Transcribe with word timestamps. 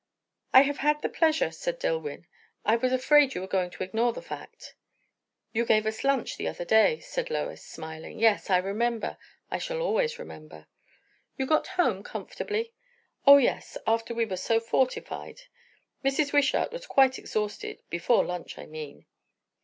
"I 0.51 0.63
have 0.63 0.79
had 0.79 1.03
the 1.03 1.09
pleasure," 1.09 1.51
said 1.51 1.77
Dillwyn. 1.77 2.25
"I 2.65 2.75
was 2.75 2.91
afraid 2.91 3.35
you 3.35 3.41
were 3.41 3.45
going 3.45 3.69
to 3.69 3.83
ignore 3.83 4.13
the 4.13 4.21
fact." 4.23 4.73
"You 5.53 5.63
gave 5.63 5.85
us 5.85 6.03
lunch 6.03 6.37
the 6.37 6.47
other 6.47 6.65
day," 6.65 6.99
said 7.01 7.29
Lois, 7.29 7.63
smiling. 7.63 8.17
"Yes, 8.17 8.49
I 8.49 8.57
remember. 8.57 9.19
I 9.51 9.59
shall 9.59 9.79
always 9.79 10.17
remember." 10.17 10.65
"You 11.37 11.45
got 11.45 11.67
home 11.77 12.01
comfortably?" 12.01 12.73
"O 13.27 13.37
yes, 13.37 13.77
after 13.85 14.15
we 14.15 14.25
were 14.25 14.37
so 14.37 14.59
fortified. 14.59 15.41
Mrs. 16.03 16.33
Wishart 16.33 16.71
was 16.71 16.87
quite 16.87 17.19
exhausted, 17.19 17.83
before 17.91 18.25
lunch, 18.25 18.57
I 18.57 18.65
mean." 18.65 19.05